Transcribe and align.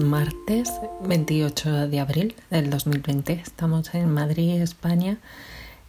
martes 0.00 0.68
28 1.04 1.86
de 1.86 2.00
abril 2.00 2.34
del 2.50 2.70
2020. 2.70 3.34
Estamos 3.34 3.94
en 3.94 4.10
Madrid, 4.12 4.60
España, 4.60 5.18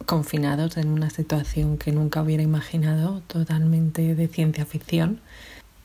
confinados 0.06 0.76
en 0.76 0.88
una 0.90 1.10
situación 1.10 1.78
que 1.78 1.90
nunca 1.90 2.22
hubiera 2.22 2.44
imaginado, 2.44 3.20
totalmente 3.26 4.14
de 4.14 4.28
ciencia 4.28 4.64
ficción. 4.66 5.20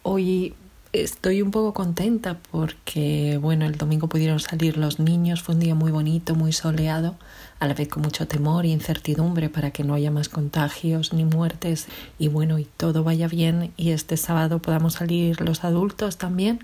Hoy 0.03 0.53
estoy 0.93 1.41
un 1.41 1.49
poco 1.49 1.73
contenta 1.73 2.37
porque, 2.51 3.39
bueno, 3.41 3.65
el 3.65 3.77
domingo 3.77 4.07
pudieron 4.07 4.39
salir 4.39 4.77
los 4.77 4.99
niños, 4.99 5.41
fue 5.41 5.55
un 5.55 5.61
día 5.61 5.73
muy 5.73 5.91
bonito, 5.91 6.35
muy 6.35 6.53
soleado, 6.53 7.15
a 7.59 7.67
la 7.67 7.73
vez 7.73 7.87
con 7.87 8.03
mucho 8.03 8.27
temor 8.27 8.65
e 8.65 8.69
incertidumbre 8.69 9.49
para 9.49 9.71
que 9.71 9.83
no 9.83 9.95
haya 9.95 10.11
más 10.11 10.29
contagios 10.29 11.13
ni 11.13 11.25
muertes 11.25 11.87
y 12.19 12.27
bueno, 12.27 12.59
y 12.59 12.65
todo 12.65 13.03
vaya 13.03 13.27
bien 13.27 13.73
y 13.75 13.89
este 13.89 14.17
sábado 14.17 14.59
podamos 14.59 14.93
salir 14.93 15.41
los 15.41 15.63
adultos 15.63 16.17
también. 16.17 16.59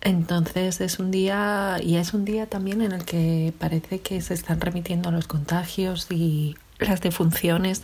Entonces 0.00 0.80
es 0.80 0.98
un 0.98 1.10
día 1.10 1.78
y 1.82 1.96
es 1.96 2.14
un 2.14 2.24
día 2.24 2.46
también 2.46 2.82
en 2.82 2.92
el 2.92 3.04
que 3.04 3.52
parece 3.58 4.00
que 4.00 4.20
se 4.20 4.34
están 4.34 4.60
remitiendo 4.60 5.10
los 5.10 5.26
contagios 5.26 6.06
y 6.10 6.56
las 6.78 7.00
defunciones. 7.00 7.82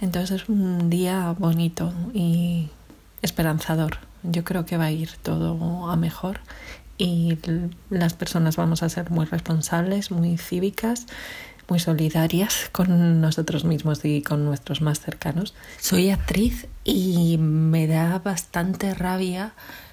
Entonces 0.00 0.42
es 0.42 0.48
un 0.48 0.88
día 0.88 1.34
bonito 1.38 1.92
y 2.14 2.68
esperanzador. 3.22 3.98
Yo 4.22 4.44
creo 4.44 4.64
que 4.66 4.76
va 4.76 4.86
a 4.86 4.90
ir 4.92 5.10
todo 5.22 5.90
a 5.90 5.96
mejor 5.96 6.40
y 6.96 7.38
las 7.90 8.14
personas 8.14 8.56
vamos 8.56 8.82
a 8.82 8.88
ser 8.88 9.10
muy 9.10 9.26
responsables, 9.26 10.10
muy 10.10 10.36
cívicas, 10.36 11.06
muy 11.68 11.78
solidarias 11.78 12.68
con 12.72 13.20
nosotros 13.20 13.64
mismos 13.64 14.04
y 14.04 14.22
con 14.22 14.44
nuestros 14.44 14.80
más 14.80 15.00
cercanos. 15.00 15.54
Soy 15.80 16.10
actriz 16.10 16.66
y 16.84 17.36
me 17.38 17.86
da 17.86 18.18
bastante 18.18 18.94
rabia 18.94 19.52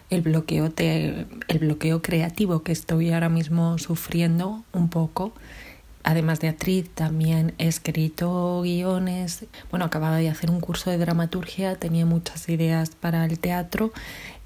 el 0.09 0.21
bloqueo, 0.21 0.71
el 0.77 1.59
bloqueo 1.59 2.01
creativo 2.01 2.63
que 2.63 2.71
estoy 2.71 3.11
ahora 3.11 3.29
mismo 3.29 3.77
sufriendo 3.77 4.63
un 4.73 4.89
poco 4.89 5.33
además 6.05 6.39
de 6.39 6.47
actriz, 6.47 6.87
también 6.93 7.53
he 7.57 7.67
escrito 7.67 8.61
guiones. 8.61 9.45
Bueno, 9.71 9.85
acababa 9.85 10.17
de 10.17 10.29
hacer 10.29 10.51
un 10.51 10.61
curso 10.61 10.91
de 10.91 10.99
dramaturgia, 10.99 11.75
tenía 11.75 12.05
muchas 12.05 12.47
ideas 12.47 12.91
para 12.91 13.25
el 13.25 13.39
teatro 13.39 13.91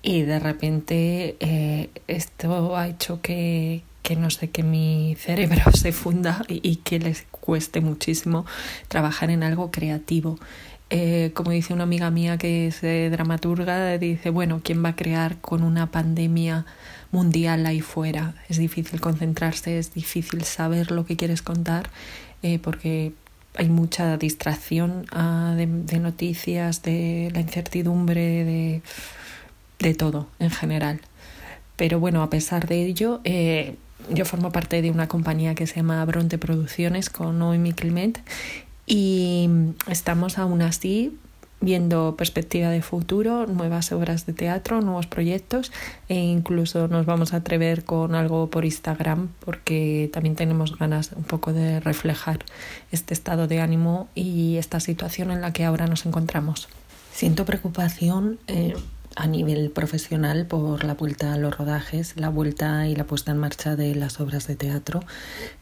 y 0.02 0.22
de 0.22 0.40
repente 0.40 1.36
eh, 1.42 1.90
esto 2.08 2.78
ha 2.78 2.88
hecho 2.88 3.22
que, 3.22 3.84
que, 4.04 4.16
no 4.16 4.30
sé, 4.30 4.50
que 4.50 4.64
mi 4.64 5.16
cerebro 5.20 5.62
se 5.74 5.92
funda 5.92 6.44
y, 6.48 6.78
que 6.78 6.98
les 6.98 7.24
cueste 7.30 7.82
muchísimo 7.82 8.46
trabajar 8.88 9.30
en 9.30 9.44
algo 9.44 9.70
creativo. 9.70 10.40
Eh, 10.92 11.32
como 11.36 11.52
dice 11.52 11.74
una 11.74 11.84
amiga 11.84 12.10
mía 12.10 12.38
que 12.38 12.68
es 12.68 12.82
dramaturga, 13.12 13.98
dice, 13.98 14.30
bueno, 14.32 14.62
¿quién 14.64 14.84
va 14.84 14.90
a 14.90 14.96
crear 14.96 15.38
con 15.42 15.64
una 15.64 15.92
pandemia? 15.92 16.66
mundial 17.12 17.66
ahí 17.66 17.82
fuera. 17.82 18.36
Es 18.50 18.58
difícil 18.58 19.00
concentrarse, 19.00 19.78
es 19.78 19.94
difícil 19.94 20.44
saber 20.44 20.92
lo 20.92 21.06
que 21.06 21.16
quieres 21.16 21.42
contar 21.42 21.90
eh, 22.44 22.60
porque 22.60 23.14
hay 23.56 23.70
mucha 23.70 24.18
distracción 24.18 25.06
ah, 25.12 25.54
de, 25.58 26.00
noticias, 26.00 26.82
de 26.84 27.30
la 27.34 27.42
incertidumbre, 27.42 28.82
de, 29.80 29.94
todo 29.96 30.28
en 30.40 30.52
general. 30.52 31.02
Pero 31.76 32.00
bueno, 32.00 32.22
a 32.22 32.30
pesar 32.30 32.68
de 32.68 32.86
ello, 32.86 33.22
eh, 33.24 33.76
yo 34.10 34.26
formo 34.26 34.52
parte 34.52 34.82
de 34.82 34.92
una 34.92 35.08
compañía 35.08 35.56
que 35.56 35.68
se 35.68 35.78
llama 35.78 36.04
Bronte 36.06 36.38
Producciones 36.38 37.10
con 37.10 37.40
Noemi 37.40 37.74
Clement 37.74 38.20
y 38.90 39.48
estamos 39.88 40.38
aún 40.40 40.62
así 40.64 41.16
viendo 41.62 42.16
perspectiva 42.16 42.70
de 42.70 42.82
futuro, 42.82 43.46
nuevas 43.46 43.92
obras 43.92 44.26
de 44.26 44.34
teatro, 44.34 44.82
nuevos 44.82 45.08
proyectos 45.08 45.72
e 46.08 46.16
incluso 46.16 46.88
nos 46.88 47.06
vamos 47.06 47.34
a 47.34 47.38
atrever 47.38 47.84
con 47.84 48.16
algo 48.16 48.50
por 48.50 48.66
Instagram 48.66 49.30
porque 49.42 50.10
también 50.12 50.36
tenemos 50.36 50.78
ganas 50.78 51.12
un 51.16 51.24
poco 51.24 51.54
de 51.54 51.80
reflejar 51.80 52.40
este 52.92 53.14
estado 53.14 53.48
de 53.48 53.62
ánimo 53.62 54.08
y 54.16 54.58
esta 54.58 54.80
situación 54.80 55.32
en 55.32 55.42
la 55.42 55.54
que 55.54 55.66
ahora 55.66 55.86
nos 55.86 56.06
encontramos. 56.06 56.68
Siento 57.14 57.46
preocupación 57.46 58.40
eh, 58.48 58.74
a 59.20 59.28
nivel 59.28 59.70
profesional 59.70 60.46
por 60.46 60.86
la 60.86 60.94
vuelta 60.94 61.34
a 61.34 61.38
los 61.38 61.58
rodajes, 61.58 62.14
la 62.16 62.30
vuelta 62.30 62.88
y 62.88 62.96
la 62.96 63.04
puesta 63.04 63.32
en 63.32 63.38
marcha 63.38 63.76
de 63.76 63.94
las 63.94 64.22
obras 64.22 64.48
de 64.48 64.56
teatro. 64.56 65.02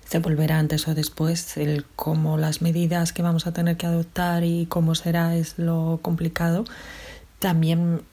Se 0.06 0.20
volverá 0.20 0.60
antes 0.60 0.88
o 0.88 0.94
después 0.94 1.58
el 1.58 1.84
cómo 1.96 2.38
las 2.38 2.62
medidas 2.62 3.14
que 3.14 3.24
vamos 3.24 3.48
a 3.48 3.54
tener 3.54 3.76
que 3.76 3.88
adoptar 3.88 4.44
y 4.44 4.68
cómo 4.68 4.94
será 4.94 5.36
es 5.36 5.58
lo 5.58 6.00
complicado. 6.04 6.66
También 7.40 8.04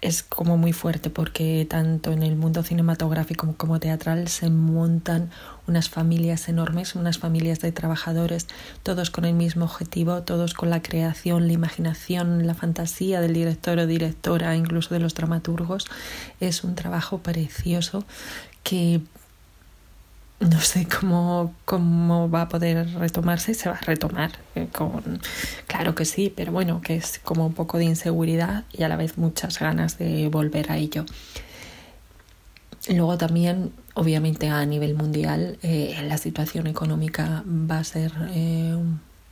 es 0.00 0.22
como 0.22 0.56
muy 0.56 0.72
fuerte 0.72 1.10
porque 1.10 1.66
tanto 1.68 2.12
en 2.12 2.22
el 2.22 2.36
mundo 2.36 2.62
cinematográfico 2.62 3.54
como 3.56 3.80
teatral 3.80 4.28
se 4.28 4.48
montan 4.48 5.30
unas 5.66 5.90
familias 5.90 6.48
enormes, 6.48 6.94
unas 6.94 7.18
familias 7.18 7.60
de 7.60 7.70
trabajadores, 7.72 8.48
todos 8.82 9.10
con 9.10 9.24
el 9.24 9.34
mismo 9.34 9.66
objetivo, 9.66 10.22
todos 10.22 10.54
con 10.54 10.70
la 10.70 10.82
creación, 10.82 11.46
la 11.46 11.52
imaginación, 11.52 12.46
la 12.46 12.54
fantasía 12.54 13.20
del 13.20 13.34
director 13.34 13.78
o 13.78 13.86
directora, 13.86 14.56
incluso 14.56 14.94
de 14.94 15.00
los 15.00 15.14
dramaturgos. 15.14 15.86
Es 16.40 16.64
un 16.64 16.74
trabajo 16.74 17.18
precioso 17.18 18.04
que 18.62 19.02
no 20.40 20.58
sé 20.60 20.86
cómo, 20.88 21.54
cómo 21.66 22.30
va 22.30 22.42
a 22.42 22.48
poder 22.48 22.88
retomarse, 22.94 23.52
se 23.52 23.68
va 23.68 23.76
a 23.76 23.80
retomar 23.80 24.32
eh, 24.54 24.68
con 24.72 25.20
claro 25.66 25.94
que 25.94 26.06
sí, 26.06 26.32
pero 26.34 26.50
bueno, 26.50 26.80
que 26.80 26.96
es 26.96 27.18
como 27.22 27.46
un 27.46 27.52
poco 27.52 27.76
de 27.76 27.84
inseguridad 27.84 28.64
y 28.72 28.82
a 28.82 28.88
la 28.88 28.96
vez 28.96 29.18
muchas 29.18 29.58
ganas 29.58 29.98
de 29.98 30.28
volver 30.28 30.72
a 30.72 30.78
ello. 30.78 31.04
Luego 32.88 33.18
también, 33.18 33.72
obviamente 33.92 34.48
a 34.48 34.64
nivel 34.64 34.94
mundial, 34.94 35.58
eh, 35.62 35.94
la 36.08 36.16
situación 36.16 36.66
económica 36.66 37.44
va 37.46 37.78
a 37.78 37.84
ser 37.84 38.10
eh, 38.30 38.74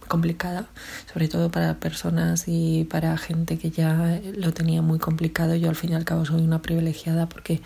complicada, 0.06 0.66
sobre 1.10 1.28
todo 1.28 1.50
para 1.50 1.74
personas 1.80 2.44
y 2.46 2.84
para 2.84 3.16
gente 3.16 3.58
que 3.58 3.70
ya 3.70 4.20
lo 4.36 4.52
tenía 4.52 4.82
muy 4.82 4.98
complicado. 4.98 5.54
Yo 5.54 5.70
al 5.70 5.76
fin 5.76 5.92
y 5.92 5.94
al 5.94 6.04
cabo 6.04 6.26
soy 6.26 6.42
una 6.42 6.60
privilegiada 6.60 7.30
porque 7.30 7.62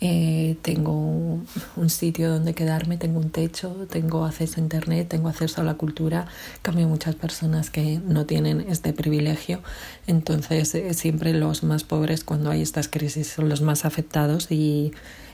eh, 0.00 0.56
tengo 0.60 0.92
un 0.92 1.90
sitio 1.90 2.30
donde 2.30 2.54
quedarme, 2.54 2.98
tengo 2.98 3.18
un 3.18 3.30
techo, 3.30 3.86
tengo 3.90 4.26
acceso 4.26 4.60
a 4.60 4.62
Internet, 4.62 5.08
tengo 5.08 5.28
acceso 5.28 5.62
a 5.62 5.64
la 5.64 5.74
cultura. 5.74 6.26
Cambio 6.62 6.86
muchas 6.86 7.14
personas 7.14 7.70
que 7.70 8.00
no 8.04 8.26
tienen 8.26 8.66
este 8.68 8.92
privilegio. 8.92 9.62
Entonces, 10.06 10.74
eh, 10.74 10.92
siempre 10.94 11.32
los 11.32 11.62
más 11.62 11.84
pobres 11.84 12.24
cuando 12.24 12.50
hay 12.50 12.60
estas 12.60 12.88
crisis 12.88 13.28
son 13.28 13.48
los 13.48 13.62
más 13.62 13.84
afectados 13.84 14.50
y, 14.50 14.92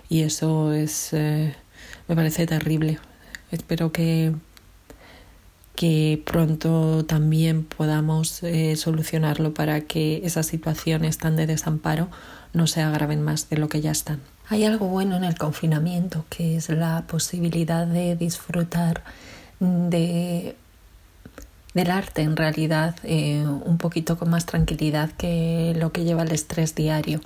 y 0.09 0.23
eso 0.23 0.73
es, 0.73 1.13
eh, 1.13 1.55
me 2.07 2.15
parece 2.15 2.47
terrible. 2.47 2.99
Espero 3.51 3.93
que 3.93 4.33
que 5.75 6.23
pronto 6.27 7.07
también 7.07 7.65
podamos 7.65 8.43
solucionarlo 8.77 9.55
para 9.55 9.81
que 9.81 10.21
esas 10.23 10.47
situaciones 10.47 11.17
tan 11.17 11.35
de 11.35 11.47
desamparo 11.47 12.11
no 12.53 12.67
se 12.67 12.83
agraven 12.83 13.23
más 13.23 13.49
de 13.49 13.57
lo 13.57 13.69
que 13.69 13.81
ya 13.81 13.91
están. 13.91 14.21
Hay 14.53 14.67
algo 14.67 14.87
bueno 14.87 15.17
en 15.17 15.25
el 15.25 15.39
confinamiento, 15.39 16.27
que 16.29 16.57
es 16.57 16.69
la 16.69 17.05
posibilidad 17.07 17.87
de 17.87 18.17
disfrutar 18.17 19.03
de, 19.61 20.57
del 21.73 21.91
arte 21.91 22.21
en 22.21 22.37
realidad 22.37 22.95
eh, 23.03 23.47
un 23.47 23.79
poquito 23.79 24.19
con 24.19 24.29
más 24.29 24.45
tranquilidad 24.45 25.11
que 25.13 25.73
lo 25.79 25.91
que 25.91 26.05
lleva 26.05 26.25
el 26.25 26.33
estrés 26.33 26.75
diario. 26.75 27.23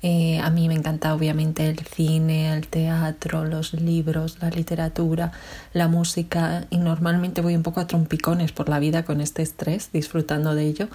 Eh, 0.00 0.38
a 0.38 0.48
mí 0.48 0.66
me 0.66 0.72
encanta 0.72 1.14
obviamente 1.14 1.68
el 1.68 1.80
cine, 1.80 2.54
el 2.54 2.66
teatro, 2.68 3.44
los 3.44 3.74
libros, 3.74 4.38
la 4.40 4.48
literatura, 4.48 5.30
la 5.74 5.88
música 5.88 6.64
y 6.70 6.78
normalmente 6.78 7.42
voy 7.42 7.54
un 7.54 7.62
poco 7.62 7.80
a 7.80 7.86
trompicones 7.86 8.52
por 8.52 8.70
la 8.70 8.78
vida 8.78 9.04
con 9.04 9.20
este 9.20 9.42
estrés, 9.42 9.90
disfrutando 9.92 10.54
de 10.54 10.68
ello. 10.68 10.88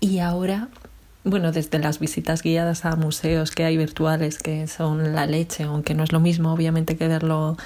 Y 0.00 0.20
ahora 0.20 0.68
bueno, 1.24 1.52
desde 1.52 1.78
las 1.78 1.98
visitas 1.98 2.42
guiadas 2.42 2.84
a 2.84 2.96
museos 2.96 3.52
que 3.52 3.64
hay 3.64 3.76
virtuales 3.76 4.38
que 4.38 4.66
son 4.66 5.14
la 5.14 5.26
leche, 5.26 5.64
aunque 5.64 5.94
no 5.94 6.02
es 6.02 6.12
lo 6.12 6.20
mismo 6.20 6.52
obviamente 6.52 6.96
que 6.96 7.06
verlo 7.06 7.56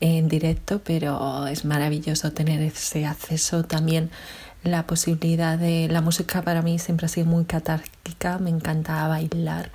en 0.00 0.28
directo, 0.28 0.82
pero 0.84 1.46
es 1.46 1.64
maravilloso 1.64 2.32
tener 2.32 2.60
ese 2.60 3.06
acceso. 3.06 3.64
También 3.64 4.10
la 4.62 4.86
posibilidad 4.86 5.58
de 5.58 5.88
la 5.88 6.02
música 6.02 6.42
para 6.42 6.60
mí 6.60 6.78
siempre 6.78 7.06
ha 7.06 7.08
sido 7.08 7.26
muy 7.26 7.44
catárquica, 7.44 8.38
me 8.38 8.50
encanta 8.50 9.08
bailar 9.08 9.70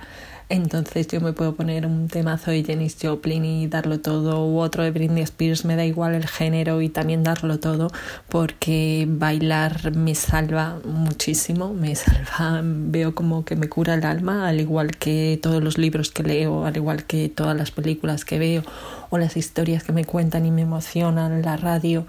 entonces 0.52 1.08
yo 1.08 1.22
me 1.22 1.32
puedo 1.32 1.54
poner 1.54 1.86
un 1.86 2.08
temazo 2.08 2.50
de 2.50 2.62
Janis 2.62 2.98
Joplin 3.00 3.42
y 3.42 3.68
darlo 3.68 4.00
todo, 4.00 4.46
u 4.46 4.58
otro 4.58 4.82
de 4.82 4.90
Britney 4.90 5.22
Spears, 5.22 5.64
me 5.64 5.76
da 5.76 5.86
igual 5.86 6.14
el 6.14 6.26
género 6.26 6.82
y 6.82 6.90
también 6.90 7.22
darlo 7.22 7.58
todo, 7.58 7.90
porque 8.28 9.06
bailar 9.08 9.96
me 9.96 10.14
salva 10.14 10.78
muchísimo, 10.84 11.72
me 11.72 11.94
salva, 11.94 12.60
veo 12.62 13.14
como 13.14 13.46
que 13.46 13.56
me 13.56 13.70
cura 13.70 13.94
el 13.94 14.04
alma, 14.04 14.46
al 14.46 14.60
igual 14.60 14.90
que 14.90 15.38
todos 15.42 15.62
los 15.64 15.78
libros 15.78 16.10
que 16.10 16.22
leo, 16.22 16.66
al 16.66 16.76
igual 16.76 17.04
que 17.04 17.30
todas 17.30 17.56
las 17.56 17.70
películas 17.70 18.26
que 18.26 18.38
veo 18.38 18.62
o 19.08 19.16
las 19.16 19.38
historias 19.38 19.84
que 19.84 19.92
me 19.92 20.04
cuentan 20.04 20.44
y 20.44 20.50
me 20.50 20.60
emocionan, 20.60 21.40
la 21.40 21.56
radio. 21.56 22.06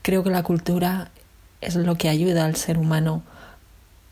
Creo 0.00 0.24
que 0.24 0.30
la 0.30 0.42
cultura 0.42 1.10
es 1.60 1.74
lo 1.74 1.96
que 1.96 2.08
ayuda 2.08 2.46
al 2.46 2.56
ser 2.56 2.78
humano 2.78 3.22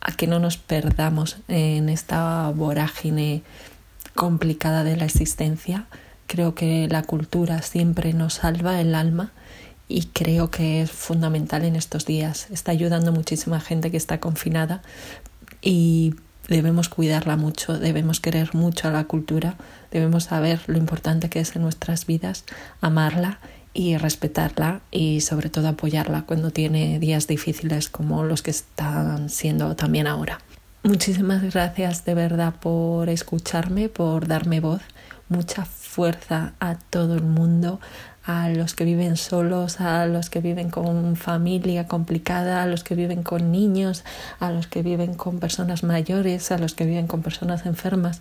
a 0.02 0.12
que 0.12 0.26
no 0.26 0.38
nos 0.38 0.58
perdamos 0.58 1.38
en 1.48 1.88
esta 1.88 2.50
vorágine 2.50 3.42
complicada 4.14 4.84
de 4.84 4.96
la 4.96 5.06
existencia, 5.06 5.86
Creo 6.32 6.54
que 6.54 6.88
la 6.88 7.02
cultura 7.02 7.60
siempre 7.60 8.14
nos 8.14 8.32
salva 8.36 8.80
el 8.80 8.94
alma 8.94 9.32
y 9.86 10.06
creo 10.14 10.50
que 10.50 10.80
es 10.80 10.90
fundamental 10.90 11.62
en 11.62 11.76
estos 11.76 12.06
días. 12.06 12.46
Está 12.50 12.72
ayudando 12.72 13.12
muchísima 13.12 13.60
gente 13.60 13.90
que 13.90 13.98
está 13.98 14.18
confinada 14.18 14.80
y 15.60 16.14
debemos 16.48 16.88
cuidarla 16.88 17.36
mucho, 17.36 17.78
debemos 17.78 18.18
querer 18.20 18.54
mucho 18.54 18.88
a 18.88 18.92
la 18.92 19.04
cultura, 19.04 19.56
debemos 19.90 20.24
saber 20.24 20.62
lo 20.68 20.78
importante 20.78 21.28
que 21.28 21.40
es 21.40 21.54
en 21.54 21.60
nuestras 21.60 22.06
vidas, 22.06 22.44
amarla 22.80 23.38
y 23.74 23.96
respetarla 23.96 24.80
y 24.90 25.20
sobre 25.20 25.50
todo 25.50 25.68
apoyarla 25.68 26.22
cuando 26.22 26.50
tiene 26.50 26.98
días 26.98 27.26
difíciles 27.26 27.88
como 27.88 28.24
los 28.24 28.42
que 28.42 28.50
están 28.50 29.28
siendo 29.30 29.76
también 29.76 30.06
ahora. 30.06 30.40
Muchísimas 30.84 31.42
gracias 31.42 32.04
de 32.04 32.14
verdad 32.14 32.54
por 32.60 33.08
escucharme, 33.08 33.88
por 33.88 34.26
darme 34.26 34.60
voz. 34.60 34.82
Mucha 35.28 35.64
fuerza 35.64 36.54
a 36.58 36.74
todo 36.74 37.14
el 37.14 37.22
mundo, 37.22 37.80
a 38.24 38.48
los 38.48 38.74
que 38.74 38.84
viven 38.84 39.16
solos, 39.16 39.80
a 39.80 40.06
los 40.06 40.28
que 40.28 40.40
viven 40.40 40.70
con 40.70 41.16
familia 41.16 41.86
complicada, 41.86 42.62
a 42.62 42.66
los 42.66 42.84
que 42.84 42.94
viven 42.94 43.22
con 43.22 43.52
niños, 43.52 44.04
a 44.40 44.50
los 44.50 44.66
que 44.66 44.82
viven 44.82 45.14
con 45.14 45.38
personas 45.38 45.82
mayores, 45.82 46.50
a 46.50 46.58
los 46.58 46.74
que 46.74 46.84
viven 46.84 47.06
con 47.06 47.22
personas 47.22 47.64
enfermas. 47.64 48.20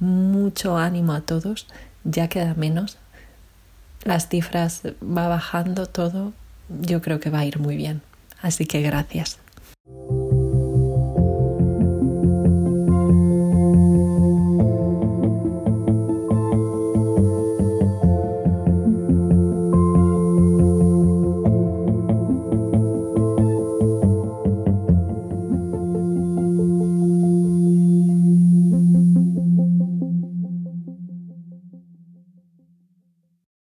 Mucho 0.00 0.78
ánimo 0.78 1.12
a 1.12 1.20
todos, 1.20 1.66
ya 2.04 2.28
queda 2.28 2.54
menos. 2.54 2.98
Las 4.04 4.28
cifras 4.28 4.82
va 5.02 5.28
bajando 5.28 5.86
todo, 5.86 6.32
yo 6.68 7.02
creo 7.02 7.20
que 7.20 7.30
va 7.30 7.40
a 7.40 7.44
ir 7.44 7.58
muy 7.58 7.76
bien. 7.76 8.02
Así 8.40 8.66
que 8.66 8.80
gracias. 8.80 9.38